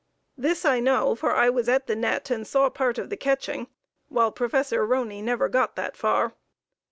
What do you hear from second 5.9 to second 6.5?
far.